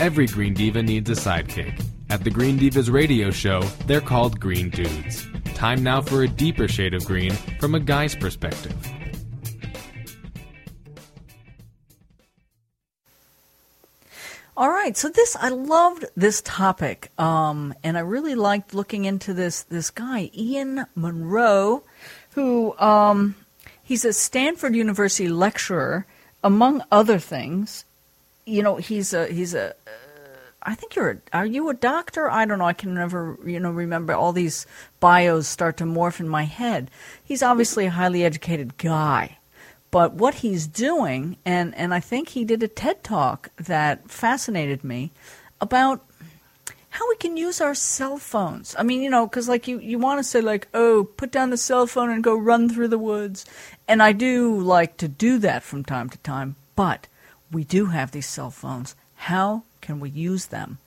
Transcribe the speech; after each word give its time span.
Every 0.00 0.26
Green 0.26 0.54
Diva 0.54 0.82
needs 0.82 1.10
a 1.10 1.12
sidekick. 1.12 1.84
At 2.08 2.24
the 2.24 2.30
Green 2.30 2.58
Divas 2.58 2.90
radio 2.90 3.30
show, 3.30 3.60
they're 3.84 4.00
called 4.00 4.40
Green 4.40 4.70
Dudes. 4.70 5.26
Time 5.52 5.82
now 5.82 6.00
for 6.00 6.22
a 6.22 6.26
deeper 6.26 6.66
shade 6.66 6.94
of 6.94 7.04
green 7.04 7.32
from 7.60 7.74
a 7.74 7.80
guy's 7.80 8.16
perspective. 8.16 8.74
All 14.56 14.70
right, 14.70 14.96
so 14.96 15.10
this 15.10 15.36
I 15.36 15.50
loved 15.50 16.06
this 16.16 16.40
topic, 16.46 17.10
um, 17.18 17.74
and 17.84 17.98
I 17.98 18.00
really 18.00 18.34
liked 18.34 18.72
looking 18.72 19.04
into 19.04 19.34
this 19.34 19.64
this 19.64 19.90
guy 19.90 20.30
Ian 20.34 20.86
Monroe, 20.94 21.84
who 22.30 22.74
um, 22.78 23.34
he's 23.82 24.06
a 24.06 24.14
Stanford 24.14 24.74
University 24.74 25.28
lecturer, 25.28 26.06
among 26.42 26.82
other 26.90 27.18
things. 27.18 27.84
You 28.50 28.62
know, 28.62 28.76
he's 28.76 29.14
a 29.14 29.28
he's 29.28 29.54
a. 29.54 29.70
Uh, 29.70 29.90
I 30.62 30.74
think 30.74 30.96
you're. 30.96 31.10
A, 31.10 31.38
are 31.38 31.46
you 31.46 31.68
a 31.68 31.74
doctor? 31.74 32.30
I 32.30 32.44
don't 32.44 32.58
know. 32.58 32.66
I 32.66 32.72
can 32.72 32.94
never, 32.94 33.38
you 33.46 33.60
know, 33.60 33.70
remember 33.70 34.12
all 34.12 34.32
these 34.32 34.66
bios 34.98 35.46
start 35.46 35.76
to 35.78 35.84
morph 35.84 36.20
in 36.20 36.28
my 36.28 36.44
head. 36.44 36.90
He's 37.24 37.42
obviously 37.42 37.86
a 37.86 37.90
highly 37.90 38.24
educated 38.24 38.76
guy, 38.76 39.38
but 39.90 40.14
what 40.14 40.34
he's 40.34 40.66
doing, 40.66 41.36
and, 41.44 41.74
and 41.76 41.94
I 41.94 42.00
think 42.00 42.30
he 42.30 42.44
did 42.44 42.62
a 42.62 42.68
TED 42.68 43.02
talk 43.02 43.50
that 43.56 44.10
fascinated 44.10 44.84
me 44.84 45.12
about 45.60 46.04
how 46.90 47.08
we 47.08 47.16
can 47.16 47.36
use 47.36 47.60
our 47.60 47.74
cell 47.74 48.18
phones. 48.18 48.74
I 48.78 48.82
mean, 48.82 49.00
you 49.00 49.10
know, 49.10 49.26
because 49.26 49.48
like 49.48 49.68
you, 49.68 49.78
you 49.78 49.98
want 49.98 50.18
to 50.18 50.24
say, 50.24 50.40
like, 50.40 50.68
oh, 50.74 51.04
put 51.16 51.30
down 51.30 51.50
the 51.50 51.56
cell 51.56 51.86
phone 51.86 52.10
and 52.10 52.22
go 52.22 52.34
run 52.34 52.68
through 52.68 52.88
the 52.88 52.98
woods. 52.98 53.46
And 53.86 54.02
I 54.02 54.12
do 54.12 54.58
like 54.60 54.96
to 54.98 55.08
do 55.08 55.38
that 55.38 55.62
from 55.62 55.84
time 55.84 56.10
to 56.10 56.18
time, 56.18 56.56
but 56.74 57.06
we 57.50 57.64
do 57.64 57.86
have 57.86 58.10
these 58.10 58.28
cell 58.28 58.50
phones. 58.50 58.94
How 59.16 59.64
can 59.80 60.00
we 60.00 60.10
use 60.10 60.46
them 60.46 60.78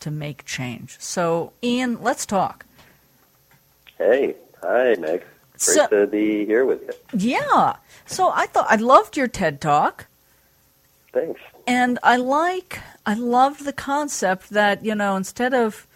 to 0.00 0.10
make 0.10 0.44
change? 0.44 0.96
So, 1.00 1.52
Ian, 1.62 2.02
let's 2.02 2.26
talk. 2.26 2.64
Hey, 3.98 4.34
hi, 4.62 4.94
Meg. 4.98 5.20
Great 5.20 5.76
so, 5.76 5.86
to 5.86 6.06
be 6.06 6.44
here 6.44 6.64
with 6.64 6.82
you. 6.82 6.92
Yeah. 7.30 7.76
So 8.06 8.30
I 8.30 8.46
thought 8.46 8.66
I 8.68 8.76
loved 8.76 9.16
your 9.16 9.28
TED 9.28 9.60
talk. 9.60 10.06
Thanks. 11.12 11.40
And 11.66 11.98
I 12.02 12.16
like 12.16 12.80
I 13.06 13.14
loved 13.14 13.64
the 13.64 13.72
concept 13.72 14.50
that, 14.50 14.84
you 14.84 14.94
know, 14.94 15.16
instead 15.16 15.54
of 15.54 15.86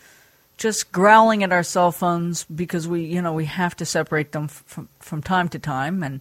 just 0.57 0.93
growling 0.93 1.43
at 1.43 1.53
our 1.53 1.63
cell 1.63 1.91
phones 1.91 2.45
because 2.45 2.87
we, 2.87 3.03
you 3.05 3.21
know, 3.21 3.33
we 3.33 3.47
have 3.47 3.75
to 3.77 3.85
separate 3.85 4.33
them 4.33 4.49
from 4.49 4.89
from 5.01 5.23
time 5.23 5.49
to 5.49 5.59
time 5.59 6.03
and 6.03 6.21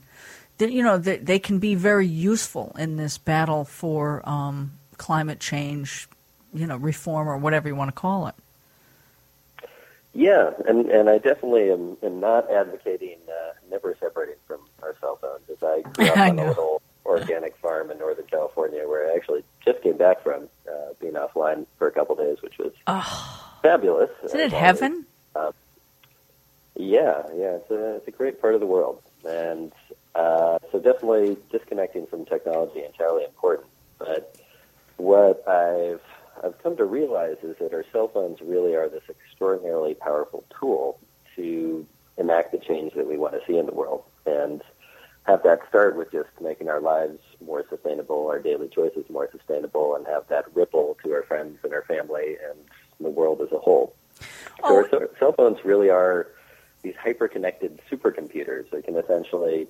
you 0.60 0.84
know, 0.84 0.98
they, 0.98 1.18
they 1.18 1.40
can 1.40 1.60
be 1.60 1.76
very 1.76 2.08
useful 2.08 2.76
in 2.78 2.98
this 2.98 3.18
battle 3.18 3.66
for 3.66 4.28
um, 4.28 4.74
climate 4.98 5.40
change, 5.40 6.08
you 6.54 6.66
know, 6.66 6.78
reform 6.78 7.28
or 7.28 7.38
whatever 7.38 7.68
you 7.68 7.76
want 7.76 7.90
to 7.90 8.00
call 8.00 8.28
it. 8.28 8.36
Yeah, 10.14 10.50
and 10.68 10.88
and 10.88 11.12
I 11.12 11.20
definitely 11.20 11.72
am, 11.72 11.96
am 12.02 12.20
not 12.20 12.52
advocating 12.52 13.20
uh, 13.30 13.54
never 13.70 13.96
separating 14.00 14.38
from 14.48 14.62
our 14.82 14.96
cell 15.00 15.18
phones. 15.22 15.48
As 15.48 15.62
I 15.62 15.82
grew 15.82 16.08
up 16.08 16.18
on 16.18 16.40
a 16.40 16.48
little 16.48 16.82
organic 17.06 17.56
farm 17.58 17.92
in 17.92 18.00
Northern 18.00 18.26
California, 18.26 18.88
where 18.88 19.12
I 19.12 19.16
actually 19.16 19.44
just 19.64 19.82
came 19.84 19.96
back 19.96 20.24
from 20.24 20.50
uh, 20.68 20.94
being 21.00 21.14
offline 21.14 21.68
for 21.78 21.88
a 21.88 21.92
couple 21.92 22.18
of 22.18 22.26
days, 22.26 22.42
which 22.42 22.58
was 22.58 22.74
oh. 22.88 23.58
fabulous. 23.62 24.10
Isn't 24.24 24.40
it 24.40 24.52
heaven? 24.52 25.06
Um, 25.36 25.54
yeah, 26.76 27.22
yeah, 27.36 27.58
it's 27.58 27.70
a 27.70 27.96
it's 27.98 28.08
a 28.08 28.12
great 28.12 28.42
part 28.42 28.56
of 28.56 28.60
the 28.60 28.66
world, 28.66 29.02
and 29.24 29.72
uh, 30.18 30.58
so 30.72 30.80
definitely 30.80 31.38
disconnecting 31.52 32.08
from 32.08 32.26
technology 32.26 32.84
entirely 32.84 33.24
important. 33.24 33.68
But 34.00 34.36
what 34.98 35.48
I've 35.48 36.02
I've 36.44 36.62
come 36.62 36.76
to 36.78 36.86
realize 36.86 37.38
is 37.44 37.56
that 37.60 37.74
our 37.74 37.86
cell 37.92 38.08
phones 38.08 38.42
really 38.42 38.76
are 38.76 38.90
this 38.90 39.04
extraordinarily 39.10 39.94
powerful 39.94 40.44
tool 40.60 41.00
to 41.36 41.86
enact 42.18 42.52
the 42.52 42.58
change 42.58 42.94
that 42.96 43.08
we 43.08 43.18
want 43.18 43.34
to 43.34 43.42
see 43.48 43.58
in 43.58 43.66
the 43.66 43.74
world 43.74 44.04
and 44.26 44.64
have 45.26 45.44
that 45.44 45.60
start 45.70 45.96
with 45.96 46.12
just 46.12 46.30
making 46.42 46.70
our 46.70 46.80
lives 46.80 47.20
more 47.46 47.64
sustainable, 47.70 48.28
our 48.28 48.40
daily 48.40 48.70
choices 48.70 49.04
more 49.10 49.30
sustainable, 49.32 49.96
and 49.96 50.08
have 50.08 50.28
that 50.30 50.46
ripple 50.56 50.98
to 51.04 51.12
our 51.14 51.24
friends 51.24 51.60
and 51.64 51.74
our 51.74 51.84
family 51.84 52.38
and 52.50 52.60
the 53.00 53.10
world 53.10 53.42
as 53.42 53.52
a 53.52 53.60
whole. 53.60 53.96
Oh. 54.64 54.88
So 54.90 55.00
our 55.00 55.10
cell 55.20 55.34
phones 55.34 55.64
really 55.64 55.90
are 55.90 56.28
these 56.82 56.96
hyper-connected 56.96 57.82
supercomputers 57.92 58.70
that 58.72 58.86
can 58.86 58.96
essentially 58.96 59.68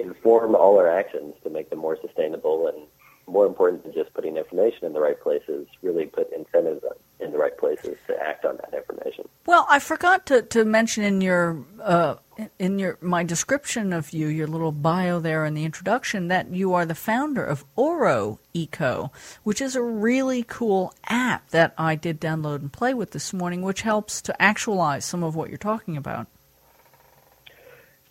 inform 0.00 0.54
all 0.54 0.78
our 0.78 0.88
actions 0.88 1.34
to 1.42 1.50
make 1.50 1.70
them 1.70 1.78
more 1.78 1.98
sustainable 2.00 2.68
and 2.68 2.86
more 3.28 3.46
important 3.46 3.84
than 3.84 3.92
just 3.92 4.12
putting 4.14 4.36
information 4.36 4.86
in 4.86 4.92
the 4.92 5.00
right 5.00 5.20
places, 5.20 5.66
really 5.82 6.06
put 6.06 6.32
incentives 6.32 6.82
in 7.20 7.32
the 7.32 7.38
right 7.38 7.56
places 7.58 7.96
to 8.06 8.16
act 8.22 8.44
on 8.44 8.56
that 8.56 8.74
information. 8.74 9.28
Well, 9.46 9.66
I 9.68 9.78
forgot 9.78 10.26
to, 10.26 10.42
to 10.42 10.64
mention 10.64 11.04
in 11.04 11.20
your 11.20 11.64
uh, 11.82 12.16
in 12.58 12.78
your 12.78 12.98
my 13.00 13.24
description 13.24 13.92
of 13.92 14.12
you, 14.12 14.28
your 14.28 14.46
little 14.46 14.72
bio 14.72 15.20
there 15.20 15.44
in 15.44 15.54
the 15.54 15.64
introduction, 15.64 16.28
that 16.28 16.52
you 16.52 16.74
are 16.74 16.86
the 16.86 16.94
founder 16.94 17.44
of 17.44 17.64
Oro 17.76 18.40
Eco, 18.54 19.12
which 19.42 19.60
is 19.60 19.76
a 19.76 19.82
really 19.82 20.44
cool 20.46 20.94
app 21.06 21.50
that 21.50 21.74
I 21.76 21.96
did 21.96 22.20
download 22.20 22.60
and 22.60 22.72
play 22.72 22.94
with 22.94 23.10
this 23.10 23.32
morning, 23.32 23.62
which 23.62 23.82
helps 23.82 24.22
to 24.22 24.42
actualize 24.42 25.04
some 25.04 25.22
of 25.22 25.34
what 25.34 25.48
you're 25.48 25.58
talking 25.58 25.96
about. 25.96 26.28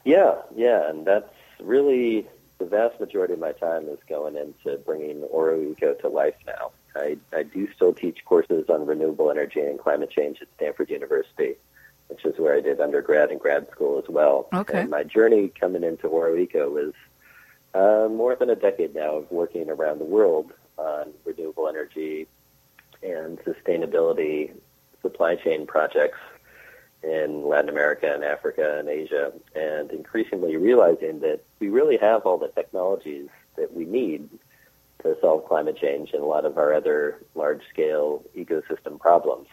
Yeah, 0.03 0.35
yeah, 0.55 0.89
and 0.89 1.05
that's 1.05 1.33
really 1.59 2.27
the 2.59 2.65
vast 2.65 2.99
majority 2.99 3.33
of 3.33 3.39
my 3.39 3.51
time 3.51 3.87
is 3.89 3.99
going 4.09 4.35
into 4.35 4.77
bringing 4.79 5.23
Oro 5.23 5.61
Eco 5.61 5.93
to 5.95 6.07
life 6.07 6.35
now. 6.45 6.71
I, 6.95 7.17
I 7.33 7.43
do 7.43 7.67
still 7.75 7.93
teach 7.93 8.25
courses 8.25 8.65
on 8.69 8.87
renewable 8.87 9.29
energy 9.29 9.59
and 9.59 9.79
climate 9.79 10.09
change 10.09 10.39
at 10.41 10.47
Stanford 10.55 10.89
University, 10.89 11.55
which 12.07 12.25
is 12.25 12.39
where 12.39 12.55
I 12.55 12.61
did 12.61 12.79
undergrad 12.79 13.29
and 13.29 13.39
grad 13.39 13.69
school 13.69 13.99
as 13.99 14.09
well. 14.09 14.47
Okay. 14.53 14.81
And 14.81 14.89
my 14.89 15.03
journey 15.03 15.51
coming 15.59 15.83
into 15.83 16.07
Oro 16.07 16.35
Eco 16.35 16.69
was 16.69 16.93
uh, 17.75 18.09
more 18.09 18.35
than 18.35 18.49
a 18.49 18.55
decade 18.55 18.95
now 18.95 19.17
of 19.17 19.31
working 19.31 19.69
around 19.69 19.99
the 19.99 20.05
world 20.05 20.53
on 20.77 21.13
renewable 21.25 21.67
energy 21.67 22.27
and 23.03 23.37
sustainability 23.39 24.51
supply 25.01 25.35
chain 25.35 25.67
projects 25.67 26.17
in 27.07 27.47
Latin 27.47 27.69
America 27.69 28.11
and 28.13 28.23
Africa 28.23 28.77
and 28.79 28.89
Asia, 28.89 29.31
and 29.55 29.91
increasingly 29.91 30.57
realizing 30.57 31.21
that 31.21 31.39
we 31.59 31.69
really 31.69 31.97
have 31.97 32.25
all 32.25 32.37
the 32.37 32.49
technologies 32.49 33.29
that 33.55 33.73
we 33.73 33.85
need 33.85 34.29
to 35.03 35.15
solve 35.21 35.45
climate 35.47 35.77
change 35.77 36.11
and 36.13 36.21
a 36.21 36.25
lot 36.25 36.45
of 36.45 36.57
our 36.57 36.73
other 36.73 37.23
large-scale 37.33 38.23
ecosystem 38.35 38.99
problems. 38.99 39.47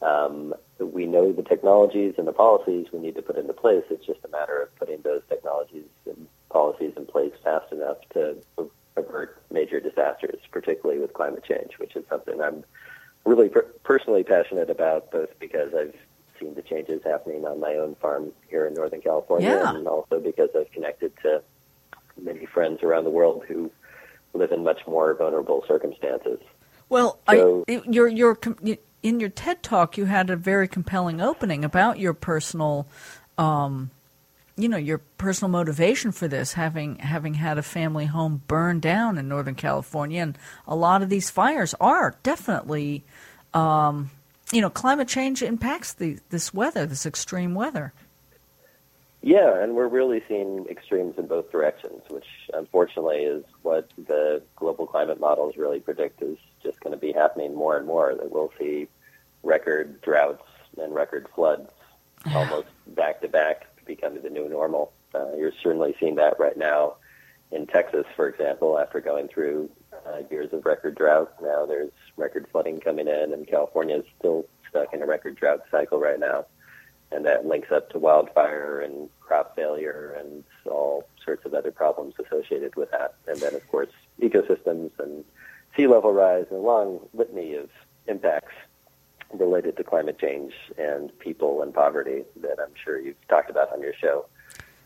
Um, 0.00 0.54
we 0.78 1.06
know 1.06 1.32
the 1.32 1.42
technologies 1.42 2.14
and 2.18 2.28
the 2.28 2.32
policies 2.32 2.86
we 2.92 3.00
need 3.00 3.16
to 3.16 3.22
put 3.22 3.36
into 3.36 3.52
place. 3.52 3.84
It's 3.90 4.06
just 4.06 4.20
a 4.24 4.28
matter 4.28 4.62
of 4.62 4.76
putting 4.76 5.00
those 5.02 5.22
technologies 5.28 5.86
and 6.04 6.28
policies 6.50 6.92
in 6.96 7.06
place 7.06 7.32
fast 7.42 7.72
enough 7.72 7.96
to 8.12 8.36
avert 8.96 9.42
major 9.50 9.80
disasters, 9.80 10.40
particularly 10.50 11.00
with 11.00 11.14
climate 11.14 11.44
change, 11.44 11.78
which 11.78 11.96
is 11.96 12.04
something 12.08 12.40
I'm 12.40 12.62
really 13.24 13.48
per- 13.48 13.72
personally 13.82 14.22
passionate 14.22 14.70
about, 14.70 15.10
both 15.10 15.30
because 15.40 15.72
I've 15.74 15.96
seen 16.40 16.54
the 16.54 16.62
changes 16.62 17.02
happening 17.04 17.44
on 17.44 17.60
my 17.60 17.74
own 17.74 17.94
farm 17.96 18.32
here 18.48 18.66
in 18.66 18.74
Northern 18.74 19.00
California, 19.00 19.48
yeah. 19.48 19.74
and 19.74 19.86
also 19.86 20.20
because 20.20 20.50
I've 20.58 20.70
connected 20.72 21.12
to 21.22 21.42
many 22.20 22.46
friends 22.46 22.82
around 22.82 23.04
the 23.04 23.10
world 23.10 23.44
who 23.46 23.70
live 24.34 24.52
in 24.52 24.62
much 24.64 24.80
more 24.86 25.14
vulnerable 25.14 25.64
circumstances. 25.66 26.38
Well, 26.88 27.18
so, 27.28 27.64
I, 27.68 27.82
your 27.88 28.08
your 28.08 28.38
in 29.02 29.20
your 29.20 29.30
TED 29.30 29.62
talk, 29.62 29.96
you 29.96 30.04
had 30.06 30.30
a 30.30 30.36
very 30.36 30.68
compelling 30.68 31.20
opening 31.20 31.64
about 31.64 31.98
your 31.98 32.14
personal, 32.14 32.86
um, 33.38 33.90
you 34.56 34.68
know, 34.68 34.76
your 34.76 34.98
personal 34.98 35.50
motivation 35.50 36.12
for 36.12 36.28
this, 36.28 36.54
having 36.54 36.96
having 36.96 37.34
had 37.34 37.58
a 37.58 37.62
family 37.62 38.06
home 38.06 38.42
burned 38.46 38.82
down 38.82 39.18
in 39.18 39.28
Northern 39.28 39.54
California, 39.54 40.22
and 40.22 40.38
a 40.66 40.76
lot 40.76 41.02
of 41.02 41.08
these 41.08 41.30
fires 41.30 41.74
are 41.80 42.16
definitely 42.22 43.04
um, 43.52 44.10
you 44.52 44.60
know, 44.60 44.70
climate 44.70 45.08
change 45.08 45.42
impacts 45.42 45.92
the, 45.94 46.18
this 46.30 46.54
weather, 46.54 46.86
this 46.86 47.06
extreme 47.06 47.54
weather. 47.54 47.92
Yeah, 49.22 49.60
and 49.60 49.74
we're 49.74 49.88
really 49.88 50.22
seeing 50.28 50.66
extremes 50.70 51.18
in 51.18 51.26
both 51.26 51.50
directions, 51.50 52.02
which 52.08 52.26
unfortunately 52.54 53.24
is 53.24 53.44
what 53.62 53.90
the 54.06 54.40
global 54.54 54.86
climate 54.86 55.18
models 55.18 55.56
really 55.56 55.80
predict 55.80 56.22
is 56.22 56.38
just 56.62 56.78
going 56.80 56.92
to 56.92 57.00
be 57.00 57.12
happening 57.12 57.54
more 57.54 57.76
and 57.76 57.86
more. 57.86 58.14
That 58.14 58.30
we'll 58.30 58.52
see 58.56 58.86
record 59.42 60.00
droughts 60.02 60.44
and 60.80 60.94
record 60.94 61.26
floods 61.34 61.70
almost 62.34 62.68
back 62.88 63.20
to 63.22 63.28
back 63.28 63.66
becoming 63.84 64.22
the 64.22 64.30
new 64.30 64.48
normal. 64.48 64.92
Uh, 65.12 65.34
you're 65.36 65.52
certainly 65.60 65.96
seeing 65.98 66.16
that 66.16 66.38
right 66.38 66.56
now 66.56 66.94
in 67.50 67.66
Texas, 67.66 68.04
for 68.14 68.28
example, 68.28 68.78
after 68.78 69.00
going 69.00 69.28
through 69.28 69.70
uh, 70.06 70.22
years 70.30 70.52
of 70.52 70.64
record 70.64 70.94
drought. 70.96 71.32
Now 71.42 71.66
there's 71.66 71.90
record 72.16 72.46
flooding 72.50 72.80
coming 72.80 73.08
in, 73.08 73.32
and 73.32 73.46
California 73.46 73.96
is 73.96 74.04
still 74.18 74.46
stuck 74.68 74.92
in 74.92 75.02
a 75.02 75.06
record 75.06 75.36
drought 75.36 75.60
cycle 75.70 75.98
right 75.98 76.18
now. 76.18 76.46
And 77.12 77.24
that 77.24 77.46
links 77.46 77.70
up 77.70 77.90
to 77.90 77.98
wildfire 78.00 78.80
and 78.80 79.08
crop 79.20 79.54
failure 79.54 80.16
and 80.18 80.42
all 80.64 81.04
sorts 81.24 81.44
of 81.46 81.54
other 81.54 81.70
problems 81.70 82.14
associated 82.24 82.74
with 82.74 82.90
that. 82.90 83.14
And 83.28 83.38
then, 83.40 83.54
of 83.54 83.66
course, 83.68 83.90
ecosystems 84.20 84.90
and 84.98 85.24
sea 85.76 85.86
level 85.86 86.12
rise 86.12 86.46
and 86.50 86.58
a 86.58 86.62
long 86.62 87.00
litany 87.14 87.54
of 87.54 87.70
impacts 88.08 88.54
related 89.32 89.76
to 89.76 89.84
climate 89.84 90.18
change 90.18 90.52
and 90.78 91.16
people 91.20 91.62
and 91.62 91.72
poverty 91.72 92.24
that 92.40 92.58
I'm 92.60 92.72
sure 92.82 92.98
you've 92.98 93.16
talked 93.28 93.50
about 93.50 93.72
on 93.72 93.80
your 93.82 93.94
show 93.94 94.26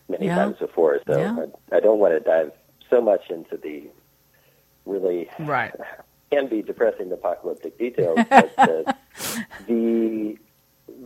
many 0.08 0.26
Yeah. 0.26 0.37
times 0.37 0.58
before. 0.58 1.00
So 1.06 1.19
Yeah. 1.19 1.46
I, 1.73 1.76
I 1.76 1.81
don't 1.81 1.99
want 2.00 2.12
to 2.12 2.20
dive 2.20 2.52
so 2.90 3.00
much 3.00 3.31
into 3.31 3.56
the 3.56 3.88
really 4.90 5.31
Right. 5.38 5.72
can 6.31 6.48
be 6.48 6.62
depressing 6.62 7.10
apocalyptic 7.12 7.78
details, 7.78 8.19
but 8.31 8.52
uh, 8.58 8.92
the 9.66 10.37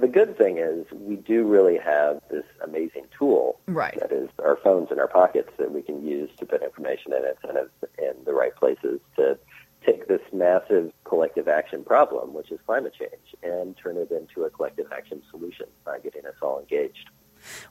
the 0.00 0.08
good 0.08 0.36
thing 0.36 0.58
is 0.58 0.86
we 0.92 1.14
do 1.16 1.44
really 1.46 1.76
have 1.78 2.20
this 2.30 2.44
amazing 2.64 3.04
tool 3.16 3.60
Right. 3.66 3.96
that 4.00 4.10
is 4.10 4.28
our 4.42 4.56
phones 4.56 4.90
in 4.90 4.98
our 4.98 5.06
pockets 5.06 5.50
that 5.58 5.70
we 5.72 5.82
can 5.82 6.04
use 6.04 6.30
to 6.38 6.46
put 6.46 6.62
information 6.62 7.12
in 7.12 7.22
it 7.24 7.38
and 7.46 7.58
in 7.98 8.24
the 8.24 8.32
right 8.32 8.54
places 8.56 8.98
to 9.16 9.38
take 9.86 10.08
this 10.08 10.22
massive 10.32 10.90
collective 11.04 11.46
action 11.46 11.84
problem, 11.84 12.32
which 12.32 12.50
is 12.50 12.58
climate 12.66 12.94
change, 12.98 13.36
and 13.42 13.76
turn 13.76 13.96
it 13.98 14.10
into 14.10 14.44
a 14.44 14.50
collective 14.50 14.86
action 14.90 15.22
solution 15.30 15.66
by 15.84 15.98
getting 15.98 16.24
us 16.24 16.34
all 16.42 16.58
engaged. 16.58 17.10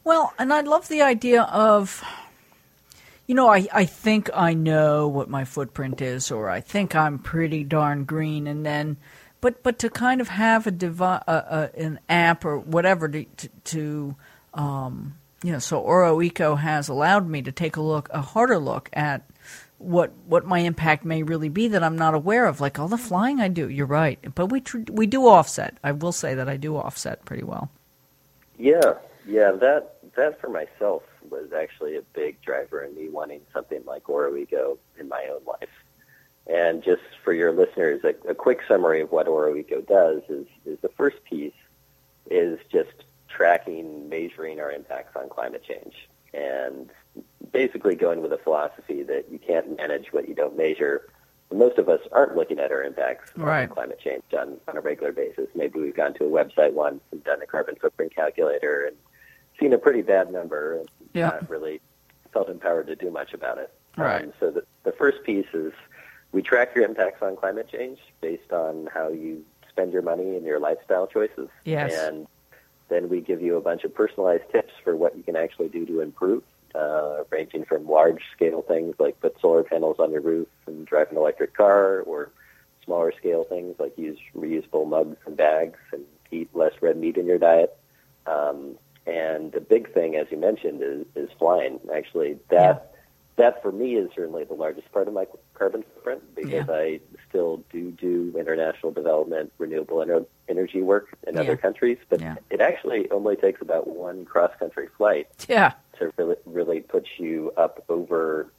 Well, 0.03 0.33
and 0.37 0.53
I 0.53 0.61
love 0.61 0.87
the 0.87 1.01
idea 1.01 1.41
of, 1.43 2.03
you 3.27 3.35
know, 3.35 3.47
I, 3.49 3.67
I 3.73 3.85
think 3.85 4.29
I 4.33 4.53
know 4.53 5.07
what 5.07 5.29
my 5.29 5.45
footprint 5.45 6.01
is, 6.01 6.31
or 6.31 6.49
I 6.49 6.59
think 6.61 6.95
I'm 6.95 7.19
pretty 7.19 7.63
darn 7.63 8.03
green, 8.03 8.47
and 8.47 8.65
then, 8.65 8.97
but 9.41 9.63
but 9.63 9.79
to 9.79 9.89
kind 9.89 10.21
of 10.21 10.27
have 10.27 10.67
a 10.67 10.71
devi- 10.71 11.03
uh, 11.03 11.19
uh, 11.27 11.67
an 11.75 11.99
app 12.09 12.45
or 12.45 12.59
whatever 12.59 13.07
to, 13.07 13.23
to, 13.23 13.49
to 13.65 14.15
um, 14.53 15.15
you 15.43 15.51
know, 15.51 15.59
so 15.59 15.79
Oro 15.79 16.21
Eco 16.21 16.55
has 16.55 16.87
allowed 16.87 17.27
me 17.27 17.41
to 17.41 17.51
take 17.51 17.75
a 17.75 17.81
look, 17.81 18.09
a 18.11 18.21
harder 18.21 18.57
look 18.57 18.89
at 18.93 19.29
what 19.77 20.13
what 20.25 20.45
my 20.45 20.59
impact 20.59 21.03
may 21.03 21.23
really 21.23 21.49
be 21.49 21.67
that 21.69 21.83
I'm 21.83 21.97
not 21.97 22.13
aware 22.13 22.45
of, 22.45 22.61
like 22.61 22.79
all 22.79 22.87
the 22.87 22.97
flying 22.97 23.41
I 23.41 23.49
do. 23.49 23.69
You're 23.69 23.85
right, 23.85 24.19
but 24.33 24.47
we 24.47 24.61
tr- 24.61 24.79
we 24.89 25.05
do 25.07 25.27
offset. 25.27 25.77
I 25.83 25.91
will 25.91 26.13
say 26.13 26.33
that 26.35 26.47
I 26.47 26.57
do 26.57 26.77
offset 26.77 27.25
pretty 27.25 27.43
well. 27.43 27.69
Yeah, 28.57 28.93
yeah, 29.27 29.51
that 29.51 29.97
that 30.15 30.39
for 30.41 30.49
myself 30.49 31.03
was 31.29 31.51
actually 31.53 31.95
a 31.97 32.01
big 32.13 32.41
driver 32.41 32.83
in 32.83 32.93
me 32.95 33.09
wanting 33.09 33.41
something 33.53 33.81
like 33.85 34.03
OroEco 34.05 34.77
in 34.99 35.07
my 35.07 35.27
own 35.31 35.41
life. 35.45 35.69
And 36.45 36.83
just 36.83 37.01
for 37.23 37.33
your 37.33 37.51
listeners, 37.53 38.01
a, 38.03 38.13
a 38.29 38.35
quick 38.35 38.59
summary 38.67 39.01
of 39.01 39.11
what 39.11 39.27
OroEco 39.27 39.87
does 39.87 40.21
is 40.29 40.45
is 40.65 40.77
the 40.81 40.89
first 40.89 41.23
piece 41.23 41.53
is 42.29 42.59
just 42.71 42.91
tracking, 43.29 44.09
measuring 44.09 44.59
our 44.59 44.71
impacts 44.71 45.15
on 45.15 45.29
climate 45.29 45.63
change, 45.67 46.07
and 46.33 46.89
basically 47.51 47.95
going 47.95 48.21
with 48.21 48.31
a 48.33 48.37
philosophy 48.37 49.03
that 49.03 49.25
you 49.31 49.39
can't 49.39 49.77
manage 49.77 50.11
what 50.11 50.27
you 50.27 50.35
don't 50.35 50.57
measure. 50.57 51.09
Most 51.51 51.77
of 51.77 51.87
us 51.87 51.99
aren't 52.11 52.35
looking 52.35 52.59
at 52.59 52.71
our 52.71 52.83
impacts 52.83 53.31
Right. 53.37 53.63
on 53.63 53.69
climate 53.69 53.99
change 53.99 54.23
on, 54.37 54.57
on 54.67 54.75
a 54.77 54.81
regular 54.81 55.11
basis. 55.11 55.47
Maybe 55.55 55.79
we've 55.79 55.95
gone 55.95 56.13
to 56.15 56.25
a 56.25 56.29
website 56.29 56.73
once 56.73 57.01
and 57.11 57.23
done 57.23 57.41
a 57.41 57.45
carbon 57.45 57.75
footprint 57.79 58.15
calculator 58.15 58.85
and 58.87 58.95
seen 59.59 59.73
a 59.73 59.77
pretty 59.77 60.01
bad 60.01 60.31
number 60.31 60.79
and 60.79 60.89
Yeah. 61.13 61.29
not 61.29 61.49
really 61.49 61.81
felt 62.31 62.49
empowered 62.49 62.87
to 62.87 62.95
do 62.95 63.11
much 63.11 63.33
about 63.33 63.57
it. 63.57 63.71
Right. 63.97 64.23
Um, 64.23 64.33
so 64.39 64.51
the, 64.51 64.63
the 64.83 64.91
first 64.91 65.23
piece 65.23 65.47
is 65.53 65.71
we 66.31 66.41
track 66.41 66.75
your 66.75 66.83
impacts 66.85 67.21
on 67.21 67.35
climate 67.35 67.69
change 67.71 67.99
based 68.21 68.51
on 68.51 68.89
how 68.93 69.09
you 69.09 69.45
spend 69.69 69.93
your 69.93 70.01
money 70.01 70.35
and 70.35 70.45
your 70.45 70.59
lifestyle 70.59 71.07
choices. 71.07 71.49
Yes. 71.65 71.93
And 71.93 72.27
then 72.89 73.09
we 73.09 73.21
give 73.21 73.41
you 73.41 73.55
a 73.55 73.61
bunch 73.61 73.83
of 73.83 73.93
personalized 73.93 74.43
tips 74.51 74.73
for 74.83 74.95
what 74.95 75.15
you 75.15 75.23
can 75.23 75.35
actually 75.35 75.69
do 75.69 75.85
to 75.85 76.01
improve, 76.01 76.43
uh, 76.75 77.23
ranging 77.29 77.65
from 77.65 77.87
large 77.87 78.23
scale 78.35 78.63
things 78.63 78.95
like 78.99 79.19
put 79.19 79.39
solar 79.39 79.63
panels 79.63 79.97
on 79.99 80.11
your 80.11 80.21
roof 80.21 80.47
and 80.65 80.85
drive 80.85 81.11
an 81.11 81.17
electric 81.17 81.55
car, 81.55 82.01
or 82.01 82.31
smaller 82.83 83.13
scale 83.17 83.43
things 83.45 83.75
like 83.79 83.97
use 83.97 84.19
reusable 84.35 84.87
mugs 84.87 85.17
and 85.25 85.37
bags 85.37 85.79
and 85.91 86.03
eat 86.31 86.49
less 86.53 86.73
red 86.81 86.97
meat 86.97 87.17
in 87.17 87.25
your 87.25 87.37
diet. 87.37 87.77
Um, 88.25 88.75
and 89.05 89.51
the 89.51 89.59
big 89.61 89.93
thing, 89.93 90.15
as 90.15 90.27
you 90.31 90.37
mentioned, 90.37 90.81
is, 90.81 91.05
is 91.15 91.29
flying. 91.37 91.79
Actually, 91.93 92.37
that 92.49 92.89
that 93.35 93.63
for 93.63 93.71
me 93.71 93.95
is 93.95 94.09
certainly 94.15 94.43
the 94.43 94.53
largest 94.53 94.91
part 94.91 95.07
of 95.07 95.13
my 95.15 95.25
carbon 95.55 95.83
footprint 95.95 96.21
because 96.35 96.51
Yeah. 96.51 96.65
I 96.69 96.99
still 97.27 97.63
do 97.71 97.89
do 97.91 98.31
international 98.37 98.91
development, 98.91 99.51
renewable 99.57 99.97
ener- 99.97 100.27
energy 100.47 100.83
work 100.83 101.07
in 101.25 101.33
Yeah. 101.33 101.41
other 101.41 101.57
countries. 101.57 101.97
But 102.09 102.21
Yeah. 102.21 102.35
it 102.51 102.61
actually 102.61 103.09
only 103.09 103.35
takes 103.35 103.59
about 103.61 103.87
one 103.87 104.23
cross 104.25 104.51
country 104.59 104.87
flight 104.97 105.27
Yeah. 105.49 105.73
to 105.97 106.13
really 106.17 106.35
really 106.45 106.81
put 106.81 107.07
you 107.17 107.51
up 107.57 107.83
over 107.89 108.51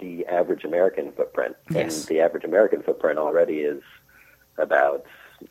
the 0.00 0.24
average 0.26 0.64
American 0.64 1.10
footprint. 1.12 1.56
Yes. 1.70 1.98
And 1.98 2.08
the 2.08 2.20
average 2.20 2.44
American 2.44 2.82
footprint 2.82 3.18
already 3.18 3.60
is 3.62 3.82
about 4.56 5.04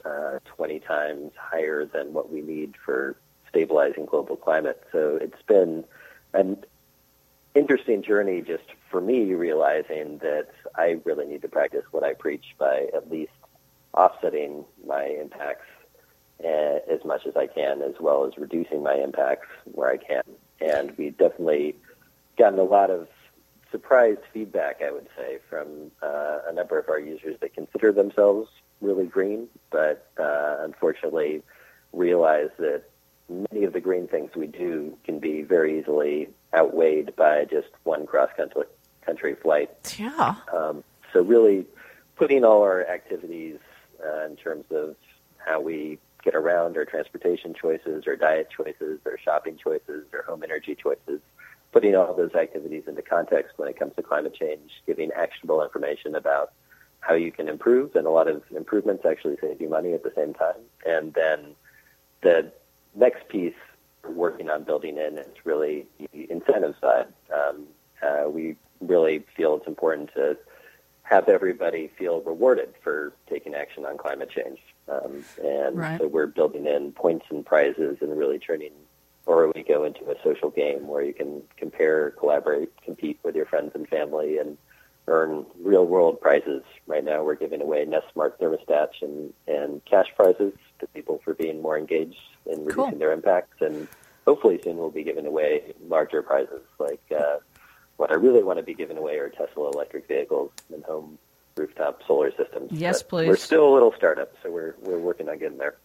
uh, 0.06 0.40
20 0.46 0.80
times 0.80 1.32
higher 1.38 1.86
than 1.86 2.12
what 2.14 2.32
we 2.32 2.42
need 2.42 2.74
for 2.84 3.16
stabilizing 3.56 4.06
global 4.06 4.36
climate. 4.36 4.84
So 4.92 5.18
it's 5.22 5.42
been 5.48 5.86
an 6.34 6.58
interesting 7.54 8.04
journey 8.04 8.42
just 8.42 8.66
for 8.92 9.00
me 9.00 9.34
realizing 9.34 10.18
that 10.18 10.48
I 10.76 11.00
really 11.06 11.26
need 11.26 11.42
to 11.44 11.48
practice 11.48 11.86
what 11.92 12.04
I 12.04 12.14
preach 12.14 12.44
by 12.58 12.88
at 12.94 13.10
least 13.10 13.32
offsetting 13.94 14.66
my 14.86 15.06
impacts 15.06 15.68
uh, 16.44 16.80
as 16.92 17.06
much 17.06 17.26
as 17.26 17.38
I 17.38 17.48
can, 17.48 17.82
as 17.82 17.96
well 18.02 18.26
as 18.26 18.38
reducing 18.38 18.84
my 18.84 18.96
impacts 18.96 19.48
where 19.64 19.90
I 19.90 19.98
can. 19.98 20.24
And 20.60 20.92
we've 20.98 21.18
definitely 21.18 21.78
gotten 22.38 22.60
a 22.60 22.64
lot 22.64 22.90
of 22.90 23.08
surprised 23.72 24.20
feedback, 24.34 24.82
I 24.86 24.92
would 24.92 25.08
say, 25.18 25.40
from 25.50 25.92
uh, 26.04 26.40
a 26.50 26.54
number 26.54 26.78
of 26.78 26.90
our 26.90 27.00
users 27.00 27.38
that 27.40 27.54
consider 27.54 27.94
themselves 27.94 28.50
really 28.82 29.06
green, 29.06 29.48
but 29.72 30.10
uh, 30.20 30.58
unfortunately 30.60 31.42
realize 31.94 32.50
that 32.60 32.84
many 33.30 33.66
of 33.66 33.74
the 33.74 33.80
green 33.80 34.08
things 34.08 34.32
we 34.36 34.48
do 34.48 34.98
can 35.04 35.20
be 35.20 35.42
very 35.42 35.80
easily 35.80 36.30
outweighed 36.54 37.16
by 37.16 37.46
just 37.46 37.70
one 37.84 38.06
cross 38.06 38.30
country 38.36 38.64
country 39.02 39.36
flight. 39.36 39.96
Yeah. 39.98 40.36
Um, 40.54 40.84
so 41.14 41.22
really 41.22 41.66
putting 42.16 42.44
all 42.44 42.62
our 42.62 42.88
activities 42.88 43.60
uh, 44.04 44.26
in 44.26 44.36
terms 44.36 44.66
of 44.72 44.96
how 45.38 45.62
we 45.62 46.00
get 46.24 46.34
around 46.36 46.76
our 46.76 46.86
transportation 46.86 47.54
choices, 47.54 48.06
our 48.08 48.16
diet 48.16 48.50
choices, 48.50 49.00
our 49.06 49.18
shopping 49.18 49.58
choices, 49.58 50.06
our 50.12 50.24
home 50.24 50.44
energy 50.44 50.76
choices, 50.76 51.22
putting 51.72 51.96
all 51.96 52.16
those 52.16 52.34
activities 52.34 52.84
into 52.88 53.02
context 53.02 53.58
when 53.58 53.70
it 53.70 53.78
comes 53.78 53.94
to 53.96 54.02
climate 54.02 54.34
change, 54.34 54.72
giving 54.88 55.12
actionable 55.12 55.64
information 55.64 56.16
about 56.16 56.52
how 57.02 57.14
you 57.14 57.32
can 57.32 57.48
improve, 57.48 57.96
and 57.96 58.08
a 58.08 58.10
lot 58.10 58.28
of 58.28 58.42
improvements 58.56 59.06
actually 59.06 59.38
save 59.40 59.62
you 59.62 59.70
money 59.70 59.94
at 59.94 60.02
the 60.02 60.12
same 60.16 60.34
time. 60.34 60.56
And 60.86 61.14
then 61.14 61.56
the 62.22 62.52
next 62.96 63.28
piece 63.30 63.54
we're 64.04 64.12
working 64.12 64.50
on 64.50 64.64
building 64.64 64.98
in 64.98 65.18
is 65.18 65.28
really 65.44 65.86
the 66.14 66.30
incentive 66.32 66.76
side. 66.80 67.08
Um, 67.34 67.66
uh, 68.02 68.30
we 68.30 68.56
really 68.82 69.24
feel 69.36 69.56
it's 69.56 69.68
important 69.68 70.12
to 70.16 70.38
have 71.04 71.30
everybody 71.30 71.92
feel 71.98 72.22
rewarded 72.22 72.74
for 72.84 73.14
taking 73.30 73.54
action 73.54 73.86
on 73.86 73.98
climate 73.98 74.30
change. 74.30 74.60
Um, 74.88 75.24
and 75.44 75.78
Right. 75.78 76.00
so 76.00 76.08
we're 76.08 76.28
building 76.28 76.66
in 76.66 76.92
points 76.94 77.26
and 77.30 77.46
prizes 77.46 77.98
and 78.02 78.18
really 78.18 78.40
turning 78.40 78.72
OroEco 79.28 79.86
into 79.88 80.10
a 80.10 80.16
social 80.24 80.50
game 80.50 80.88
where 80.88 81.04
you 81.04 81.14
can 81.14 81.42
compare, 81.58 82.12
collaborate, 82.12 82.70
compete 82.82 83.20
with 83.24 83.36
your 83.36 83.46
friends 83.46 83.72
and 83.76 83.88
family 83.88 84.38
and 84.38 84.58
earn 85.08 85.46
real 85.62 85.86
world 85.86 86.20
prizes. 86.20 86.64
Right 86.88 87.04
now 87.04 87.24
we're 87.24 87.36
giving 87.36 87.62
away 87.62 87.86
Nest 87.86 88.08
Smart 88.14 88.40
thermostats 88.40 89.02
and, 89.02 89.34
and 89.48 89.84
cash 89.86 90.08
prizes 90.16 90.54
to 90.80 90.88
people 90.88 91.22
for 91.24 91.34
being 91.34 91.62
more 91.62 91.78
engaged 91.78 92.20
in 92.46 92.66
reducing 92.66 92.92
Cool. 92.92 93.00
their 93.00 93.12
impacts. 93.14 93.62
And 93.62 93.88
hopefully 94.26 94.60
soon 94.64 94.78
we'll 94.78 94.90
be 94.92 95.04
giving 95.04 95.26
away 95.26 95.74
larger 95.88 96.22
prizes 96.22 96.62
like 96.80 97.02
uh, 97.16 97.38
what 97.98 98.12
I 98.12 98.16
really 98.16 98.44
want 98.44 98.58
to 98.60 98.64
be 98.64 98.74
giving 98.74 98.98
away 98.98 99.18
are 99.18 99.30
Tesla 99.30 99.70
electric 99.70 100.08
vehicles 100.08 100.52
and 100.74 100.84
home 100.84 101.18
rooftop 101.56 102.02
solar 102.06 102.32
systems. 102.36 102.72
Yes, 102.72 103.02
But 103.02 103.10
please. 103.10 103.28
We're 103.30 103.36
still 103.38 103.72
a 103.72 103.74
little 103.74 103.94
startup, 103.96 104.34
so 104.44 104.52
we're 104.52 104.76
we're 104.82 105.00
working 105.00 105.30
on 105.30 105.38
getting 105.40 105.58
there. 105.58 105.76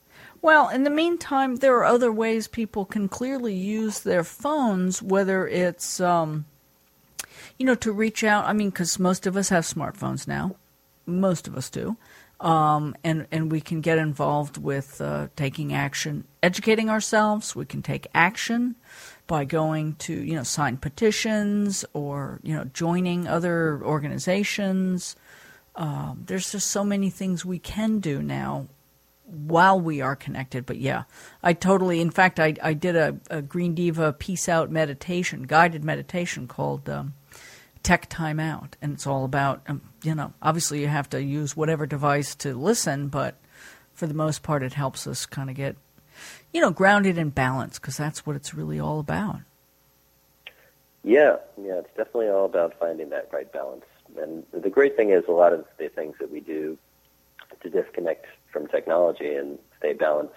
Well, 0.43 0.69
in 0.71 0.83
the 0.83 0.91
meantime, 0.91 1.57
there 1.57 1.77
are 1.77 1.85
other 1.85 2.11
ways 2.11 2.49
people 2.49 2.85
can 2.85 3.09
clearly 3.09 3.55
use 3.55 4.00
their 4.00 4.25
phones, 4.25 5.00
whether 5.03 5.47
it's, 5.47 6.00
um, 6.00 6.47
you 7.61 7.67
know, 7.67 7.75
to 7.75 7.93
reach 7.93 8.25
out. 8.25 8.47
I 8.47 8.55
mean, 8.55 8.71
because 8.71 8.99
most 8.99 9.26
of 9.26 9.37
us 9.37 9.50
have 9.50 9.64
smartphones 9.64 10.26
now. 10.26 10.57
Most 11.05 11.47
of 11.47 11.59
us 11.59 11.69
do. 11.69 11.99
Um, 12.40 12.97
and, 13.05 13.26
and 13.31 13.52
we 13.52 13.61
can 13.61 13.83
get 13.83 13.99
involved 13.99 14.57
with 14.57 14.99
uh, 14.99 15.29
taking 15.37 15.75
action, 15.75 16.25
educating 16.43 16.88
ourselves. 16.88 17.55
We 17.55 17.67
can 17.67 17.83
take 17.83 18.07
action 18.14 18.76
by 19.26 19.45
going 19.45 19.97
to, 19.97 20.14
you 20.14 20.35
know, 20.37 20.43
sign 20.43 20.79
petitions 20.79 21.85
or, 21.93 22.40
you 22.43 22.57
know, 22.57 22.64
joining 22.64 23.29
other 23.29 23.83
organizations. 23.85 25.14
Um, 25.76 26.25
there's 26.26 26.50
just 26.52 26.71
so 26.71 26.83
many 26.83 27.11
things 27.11 27.45
we 27.45 27.59
can 27.59 27.99
do 28.00 28.23
now 28.23 28.69
while 29.26 29.79
we 29.79 30.00
are 30.00 30.17
connected. 30.17 30.64
But 30.64 30.79
yeah, 30.79 31.02
I 31.43 31.52
totally. 31.52 32.00
In 32.00 32.11
fact, 32.11 32.40
I 32.40 32.55
I 32.62 32.73
did 32.73 32.97
a, 32.97 33.19
a 33.31 33.43
Green 33.43 33.75
Diva 33.75 34.14
Peace 34.14 34.49
Out 34.49 34.71
meditation, 34.71 35.43
guided 35.43 35.85
meditation 35.85 36.49
called 36.49 36.88
um, 36.88 37.12
tech 37.82 38.08
timeout, 38.08 38.72
and 38.82 38.92
it's 38.92 39.06
all 39.06 39.25
about 39.25 39.62
um, 39.66 39.82
you 40.02 40.14
know 40.14 40.32
obviously 40.42 40.80
you 40.80 40.88
have 40.88 41.08
to 41.10 41.22
use 41.22 41.56
whatever 41.56 41.87
device 41.87 42.34
to 42.37 42.54
listen, 42.54 43.08
but 43.08 43.37
for 43.92 44.06
the 44.06 44.14
most 44.14 44.42
part 44.42 44.62
it 44.62 44.75
helps 44.75 45.06
us 45.06 45.26
kind 45.26 45.50
of 45.50 45.56
get 45.56 45.76
you 46.52 46.60
know 46.60 46.70
grounded 46.70 47.18
and 47.18 47.34
balanced 47.34 47.80
because 47.80 47.96
that's 47.96 48.26
what 48.26 48.37
it's 48.37 48.54
really 48.54 48.80
all 48.80 49.00
about. 49.00 49.40
Yeah, 51.02 51.37
yeah, 51.60 51.78
it's 51.78 51.96
definitely 51.96 52.28
all 52.28 52.44
about 52.44 52.78
finding 52.78 53.08
that 53.10 53.30
right 53.32 53.50
balance. 53.50 53.84
And 54.20 54.44
the 54.52 54.68
great 54.68 54.96
thing 54.96 55.10
is 55.10 55.25
a 55.28 55.32
lot 55.32 55.52
of 55.52 55.64
the 55.78 55.88
things 55.88 56.16
that 56.20 56.30
we 56.30 56.40
do 56.40 56.76
to 57.62 57.70
disconnect 57.70 58.26
from 58.52 58.66
technology 58.66 59.34
and 59.34 59.58
stay 59.78 59.92
balanced 59.92 60.34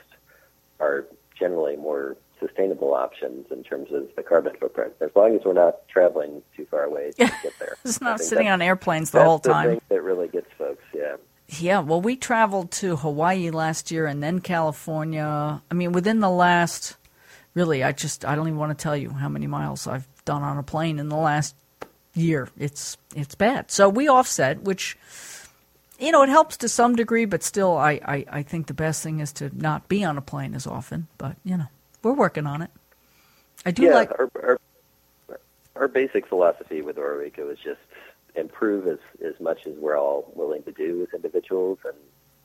are 0.79 1.05
generally 1.38 1.75
more 1.75 2.15
sustainable 2.40 2.94
options 2.94 3.48
in 3.52 3.63
terms 3.63 3.92
of 3.92 4.08
the 4.16 4.24
carbon 4.24 4.54
footprint. 4.60 4.94
As 5.02 5.12
long 5.16 5.36
as 5.36 5.42
we're 5.46 5.54
not 5.54 5.88
traveling 5.88 6.42
too 6.56 6.66
far 6.70 6.84
away 6.84 7.12
to 7.12 7.25
get 7.25 7.54
there. 7.60 7.78
it's 7.86 8.02
not 8.02 8.20
sitting 8.20 8.48
on 8.48 8.62
airplanes 8.62 9.12
the 9.12 9.24
whole 9.24 9.40
time. 9.40 9.66
The 9.66 9.72
thing 9.75 9.82
that 9.90 10.02
really 10.04 10.28
gets 10.28 10.48
folks, 10.58 10.84
yeah. 10.94 11.16
Yeah, 11.48 11.80
well, 11.80 12.02
we 12.02 12.16
traveled 12.16 12.72
to 12.72 12.96
Hawaii 12.96 13.52
last 13.52 13.92
year 13.92 14.08
and 14.08 14.24
then 14.24 14.40
California. 14.40 15.62
I 15.70 15.74
mean, 15.74 15.92
within 15.92 16.20
the 16.20 16.30
last, 16.30 16.96
really, 17.54 17.84
I 17.84 17.92
just, 17.92 18.25
I 18.25 18.36
don't 18.36 18.48
even 18.48 18.60
want 18.60 18.78
to 18.78 18.82
tell 18.82 18.98
you 18.98 19.10
how 19.10 19.30
many 19.30 19.48
miles 19.48 19.86
I've 19.86 20.08
done 20.25 20.42
on 20.42 20.58
a 20.58 20.63
plane 20.63 21.00
in 21.00 21.10
the 21.10 21.18
last 21.18 21.56
year. 22.13 22.50
It's, 22.58 22.98
it's 23.16 23.36
bad. 23.36 23.72
So 23.72 23.90
we 23.90 24.08
offset, 24.08 24.62
which, 24.62 24.98
you 26.00 26.12
know, 26.12 26.24
it 26.24 26.30
helps 26.30 26.58
to 26.58 26.70
some 26.70 26.96
degree, 26.96 27.25
but 27.25 27.44
still, 27.44 27.78
I, 27.78 28.00
I, 28.04 28.25
I 28.30 28.44
think 28.44 28.68
the 28.68 28.74
best 28.74 29.04
thing 29.04 29.20
is 29.20 29.34
to 29.34 29.52
not 29.56 29.88
be 29.88 30.04
on 30.04 30.18
a 30.18 30.22
plane 30.22 30.56
as 30.56 30.66
often. 30.66 31.08
But, 31.18 31.36
you 31.44 31.58
know, 31.58 31.68
we're 32.03 32.13
working 32.13 32.45
on 32.45 32.62
it. 32.62 32.69
I 33.65 33.72
do 33.72 33.83
yeah, 33.83 33.95
like. 33.95 34.12
Our, 34.12 34.29
our, 34.36 34.60
our 35.75 35.88
basic 35.88 36.27
philosophy 36.27 36.81
with 36.81 36.98
OroEco 36.98 37.51
is 37.51 37.57
just 37.57 37.79
improve 38.36 38.88
as, 38.88 39.00
as 39.25 39.39
much 39.39 39.65
as 39.65 39.74
we're 39.77 39.98
all 39.98 40.31
willing 40.36 40.63
to 40.63 40.72
do 40.72 41.01
as 41.01 41.13
individuals 41.13 41.79
and 41.86 41.95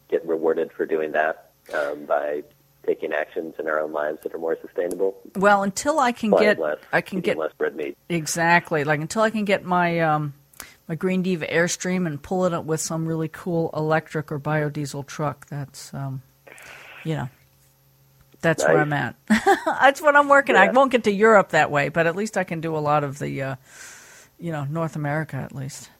get 0.08 0.26
rewarded 0.26 0.72
for 0.72 0.86
doing 0.86 1.12
that 1.12 1.50
um, 1.74 2.04
by 2.06 2.42
taking 2.86 3.12
actions 3.12 3.54
in 3.58 3.68
our 3.68 3.80
own 3.80 3.92
lives 3.92 4.18
that 4.22 4.34
are 4.34 4.38
more 4.38 4.56
sustainable. 4.62 5.16
Well, 5.36 5.62
until 5.62 5.98
I 5.98 6.12
can 6.12 6.30
get, 6.30 6.58
less, 6.58 6.78
I 6.92 7.00
can 7.00 7.20
get 7.20 7.36
less 7.36 7.52
red 7.58 7.76
meat. 7.76 7.96
Exactly, 8.08 8.84
like 8.84 9.00
until 9.00 9.22
I 9.22 9.30
can 9.30 9.44
get 9.44 9.64
my 9.64 10.00
um, 10.00 10.34
my 10.88 10.94
Green 10.94 11.22
Diva 11.22 11.46
Airstream 11.46 12.06
and 12.06 12.22
pull 12.22 12.46
it 12.46 12.54
up 12.54 12.64
with 12.64 12.80
some 12.80 13.06
really 13.06 13.28
cool 13.28 13.70
electric 13.74 14.32
or 14.32 14.40
biodiesel 14.40 15.06
truck. 15.06 15.46
That's 15.48 15.92
um, 15.92 16.22
you 17.04 17.14
know, 17.14 17.28
that's 18.40 18.62
nice. 18.62 18.68
where 18.72 18.80
I'm 18.80 18.92
at. 18.92 19.16
that's 19.64 20.00
what 20.00 20.16
I'm 20.16 20.28
working. 20.28 20.54
Yeah. 20.54 20.62
I 20.62 20.70
won't 20.70 20.92
get 20.92 21.04
to 21.04 21.12
Europe 21.12 21.50
that 21.50 21.70
way, 21.70 21.88
but 21.88 22.06
at 22.06 22.16
least 22.16 22.36
I 22.36 22.44
can 22.44 22.60
do 22.60 22.76
a 22.76 22.78
lot 22.78 23.04
of 23.04 23.18
the, 23.18 23.42
uh, 23.42 23.56
you 24.38 24.52
know, 24.52 24.64
North 24.64 24.96
America 24.96 25.36
at 25.36 25.54
least. 25.54 25.90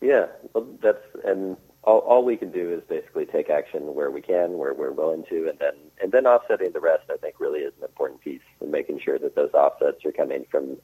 Yeah, 0.00 0.26
well, 0.54 0.66
that's 0.82 1.04
and 1.24 1.56
all, 1.84 1.98
all 2.00 2.24
we 2.24 2.36
can 2.36 2.50
do 2.50 2.72
is 2.72 2.82
basically 2.88 3.26
take 3.26 3.50
action 3.50 3.94
where 3.94 4.10
we 4.10 4.22
can, 4.22 4.56
where 4.58 4.72
we're 4.72 4.92
willing 4.92 5.24
to, 5.28 5.48
and 5.48 5.58
then 5.58 5.74
and 6.02 6.12
then 6.12 6.26
offsetting 6.26 6.72
the 6.72 6.80
rest. 6.80 7.04
I 7.10 7.16
think 7.16 7.38
really 7.38 7.60
is 7.60 7.74
an 7.78 7.84
important 7.84 8.20
piece 8.22 8.40
in 8.60 8.70
making 8.70 9.00
sure 9.00 9.18
that 9.18 9.34
those 9.34 9.52
offsets 9.52 10.04
are 10.04 10.12
coming 10.12 10.46
from 10.50 10.78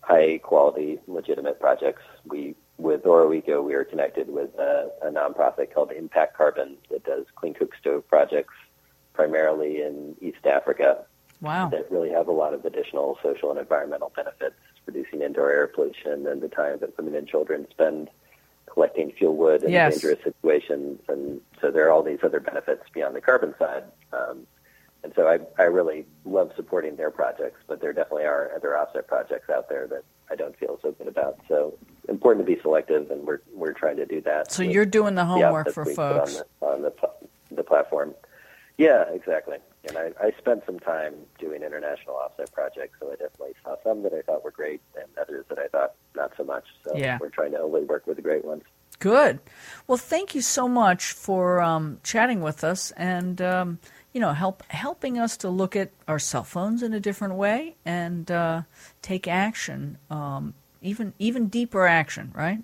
high 0.00 0.38
quality, 0.38 0.98
legitimate 1.06 1.60
projects. 1.60 2.02
We 2.24 2.56
with 2.78 3.02
OroEco, 3.02 3.62
we 3.64 3.74
are 3.74 3.84
connected 3.84 4.28
with 4.28 4.54
a, 4.58 4.90
a 5.02 5.10
nonprofit 5.10 5.74
called 5.74 5.90
Impact 5.92 6.36
Carbon 6.36 6.76
that 6.90 7.04
does 7.04 7.26
clean 7.34 7.54
cook 7.54 7.74
stove 7.80 8.06
projects 8.08 8.54
primarily 9.22 9.82
in 9.82 10.14
East 10.20 10.46
Africa 10.46 11.04
Wow. 11.40 11.68
that 11.70 11.90
really 11.90 12.10
have 12.10 12.28
a 12.28 12.32
lot 12.32 12.54
of 12.54 12.64
additional 12.64 13.18
social 13.22 13.50
and 13.50 13.58
environmental 13.60 14.12
benefits, 14.14 14.54
reducing 14.86 15.22
indoor 15.22 15.50
air 15.50 15.66
pollution 15.66 16.26
and 16.28 16.40
the 16.40 16.48
time 16.48 16.78
that 16.80 16.96
women 16.96 17.14
and 17.16 17.26
children 17.28 17.66
spend 17.70 18.10
collecting 18.66 19.10
fuel 19.12 19.34
wood 19.36 19.62
in 19.64 19.70
Yes. 19.72 19.94
dangerous 20.00 20.22
situations. 20.22 21.00
And 21.08 21.40
so 21.60 21.70
there 21.72 21.86
are 21.86 21.90
all 21.90 22.02
these 22.04 22.18
other 22.22 22.38
benefits 22.40 22.82
beyond 22.92 23.16
the 23.16 23.20
carbon 23.20 23.54
side. 23.58 23.84
Um, 24.12 24.46
and 25.02 25.12
so 25.16 25.26
I, 25.28 25.38
I 25.60 25.66
really 25.66 26.06
love 26.24 26.52
supporting 26.56 26.94
their 26.96 27.10
projects, 27.10 27.60
but 27.68 27.80
there 27.80 27.92
definitely 27.92 28.24
are 28.24 28.50
other 28.54 28.76
offset 28.78 29.06
projects 29.08 29.48
out 29.50 29.68
there 29.68 29.86
that 29.88 30.02
I 30.30 30.34
don't 30.36 30.56
feel 30.58 30.78
so 30.82 30.92
good 30.92 31.08
about. 31.08 31.38
So 31.48 31.74
important 32.08 32.46
to 32.46 32.52
be 32.54 32.60
selective, 32.62 33.10
and 33.12 33.24
we're 33.24 33.40
we're 33.54 33.72
trying 33.72 33.96
to 33.96 34.06
do 34.06 34.20
that. 34.22 34.50
So 34.52 34.64
with 34.64 34.72
you're 34.74 34.84
doing 34.86 35.14
the 35.14 35.24
homework 35.24 35.70
for 35.70 35.84
folks. 35.84 36.36
on 36.36 36.44
the 36.60 36.66
on 36.66 36.82
the, 36.82 36.92
the 37.54 37.62
platform. 37.62 38.14
Yeah, 38.78 39.04
exactly. 39.12 39.58
And 39.88 39.98
I, 39.98 40.12
I 40.20 40.30
spent 40.38 40.62
some 40.64 40.78
time 40.78 41.14
doing 41.38 41.62
international 41.62 42.14
offset 42.14 42.52
projects, 42.52 42.96
so 43.00 43.08
I 43.08 43.16
definitely 43.16 43.54
saw 43.64 43.74
some 43.82 44.02
that 44.04 44.12
I 44.14 44.22
thought 44.22 44.44
were 44.44 44.52
great 44.52 44.80
and 44.94 45.06
others 45.20 45.44
that 45.48 45.58
I 45.58 45.66
thought 45.66 45.94
not 46.14 46.32
so 46.36 46.44
much. 46.44 46.64
So 46.86 46.96
Yeah. 46.96 47.18
we're 47.20 47.28
trying 47.30 47.50
to 47.52 47.58
only 47.58 47.82
work 47.82 48.06
with 48.06 48.16
the 48.16 48.22
great 48.22 48.44
ones. 48.44 48.62
Good. 49.00 49.40
Well, 49.86 49.98
thank 49.98 50.34
you 50.34 50.40
so 50.40 50.68
much 50.68 51.12
for 51.12 51.60
um, 51.60 51.98
chatting 52.02 52.40
with 52.40 52.64
us 52.64 52.90
and 52.92 53.40
um, 53.40 53.78
you 54.12 54.20
know 54.20 54.32
help 54.32 54.64
helping 54.70 55.18
us 55.18 55.36
to 55.38 55.48
look 55.48 55.76
at 55.76 55.90
our 56.08 56.18
cell 56.18 56.42
phones 56.42 56.82
in 56.82 56.92
a 56.92 56.98
different 57.00 57.34
way 57.34 57.76
and 57.84 58.28
uh, 58.30 58.62
take 59.02 59.28
action, 59.28 59.98
um, 60.10 60.54
even 60.82 61.14
even 61.20 61.46
deeper 61.46 61.86
action. 61.86 62.32
Right? 62.34 62.62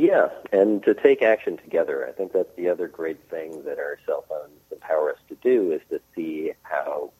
Yeah, 0.00 0.30
and 0.50 0.82
to 0.84 0.94
take 0.94 1.20
action 1.20 1.58
together. 1.58 2.08
I 2.08 2.12
think 2.12 2.32
that's 2.32 2.48
the 2.56 2.70
other 2.70 2.88
great 2.88 3.18
thing 3.28 3.62
that 3.64 3.78
our 3.78 3.98
cell 4.06 4.24
phones 4.30 4.58
empower 4.72 5.10
us 5.12 5.18
to 5.28 5.34
do 5.42 5.72
is 5.72 5.82
to 5.90 6.00
see 6.16 6.52
how 6.62 7.12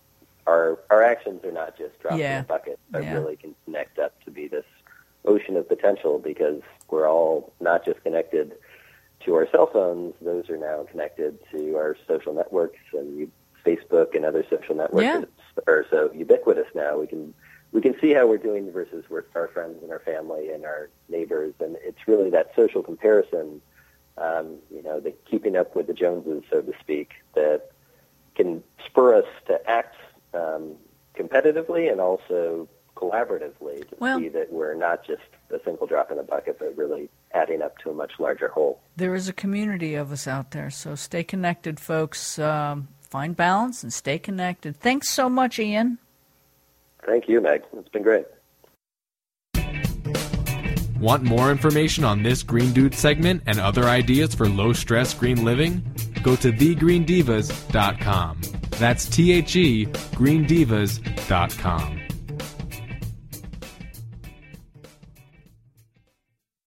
our 0.46 0.78
our 0.88 1.02
actions 1.02 1.44
are 1.44 1.52
not 1.52 1.76
just 1.76 1.98
drops 2.00 2.16
Yeah. 2.18 2.38
in 2.38 2.44
a 2.44 2.48
bucket, 2.48 2.78
but 2.90 3.02
Yeah. 3.02 3.12
really 3.12 3.36
can 3.36 3.54
connect 3.66 3.98
up 3.98 4.18
to 4.24 4.30
be 4.30 4.48
this 4.48 4.64
ocean 5.26 5.58
of 5.58 5.68
potential 5.68 6.18
because 6.18 6.62
we're 6.88 7.06
all 7.06 7.52
not 7.60 7.84
just 7.84 8.02
connected 8.02 8.56
to 9.26 9.34
our 9.34 9.46
cell 9.50 9.66
phones, 9.66 10.14
those 10.22 10.48
are 10.48 10.56
now 10.56 10.84
connected 10.90 11.38
to 11.50 11.76
our 11.76 11.94
social 12.08 12.32
networks 12.32 12.78
and 12.94 13.18
you, 13.18 13.30
Facebook 13.62 14.14
and 14.16 14.24
other 14.24 14.42
social 14.48 14.74
networks 14.74 15.04
Yeah. 15.04 15.24
are 15.66 15.84
so 15.90 16.10
ubiquitous 16.14 16.68
now. 16.74 16.96
We 16.96 17.06
can 17.08 17.34
we 17.72 17.80
can 17.80 17.94
see 18.00 18.12
how 18.12 18.26
we're 18.26 18.38
doing 18.38 18.70
versus 18.72 19.04
our 19.34 19.48
friends 19.48 19.82
and 19.82 19.92
our 19.92 20.00
family 20.00 20.50
and 20.50 20.64
our 20.64 20.90
neighbors, 21.08 21.54
and 21.60 21.76
it's 21.82 22.06
really 22.06 22.30
that 22.30 22.52
social 22.56 22.82
comparison, 22.82 23.60
um, 24.18 24.56
you 24.74 24.82
know, 24.82 25.00
the 25.00 25.12
keeping 25.30 25.56
up 25.56 25.76
with 25.76 25.86
the 25.86 25.94
Joneses, 25.94 26.42
so 26.50 26.60
to 26.60 26.72
speak, 26.80 27.12
that 27.34 27.70
can 28.34 28.62
spur 28.84 29.14
us 29.14 29.26
to 29.46 29.70
act 29.70 29.96
um, 30.34 30.74
competitively 31.14 31.90
and 31.90 32.00
also 32.00 32.68
collaboratively 32.96 33.88
to 33.88 33.96
Well- 33.98 34.18
see 34.18 34.28
that 34.28 34.52
we're 34.52 34.74
not 34.74 35.04
just 35.04 35.22
a 35.50 35.60
single 35.64 35.86
drop 35.86 36.10
in 36.10 36.16
the 36.16 36.22
bucket, 36.22 36.58
but 36.58 36.76
really 36.76 37.08
adding 37.32 37.62
up 37.62 37.78
to 37.78 37.90
a 37.90 37.94
much 37.94 38.12
larger 38.18 38.48
whole. 38.48 38.80
There 38.96 39.14
is 39.14 39.28
a 39.28 39.32
community 39.32 39.94
of 39.94 40.12
us 40.12 40.26
out 40.26 40.50
there, 40.50 40.70
so 40.70 40.94
stay 40.96 41.22
connected, 41.24 41.78
folks. 41.78 42.38
Um, 42.38 42.88
find 43.00 43.36
balance 43.36 43.82
and 43.82 43.92
stay 43.92 44.18
connected. 44.18 44.76
Thanks 44.76 45.08
so 45.08 45.28
much, 45.28 45.58
Ian. 45.58 45.98
Thank 47.06 47.28
you, 47.28 47.40
Meg. 47.40 47.62
It's 47.76 47.88
been 47.88 48.02
great. 48.02 48.26
Want 51.00 51.22
more 51.22 51.50
information 51.50 52.04
on 52.04 52.22
this 52.22 52.42
Green 52.42 52.72
Dude 52.72 52.94
segment 52.94 53.42
and 53.46 53.58
other 53.58 53.84
ideas 53.84 54.34
for 54.34 54.46
low 54.46 54.74
stress 54.74 55.14
green 55.14 55.44
living? 55.44 55.82
Go 56.22 56.36
to 56.36 56.52
thegreendivas.com. 56.52 58.40
That's 58.72 59.06
T 59.06 59.32
H 59.32 59.56
E 59.56 59.86
greendivas.com. 59.86 61.99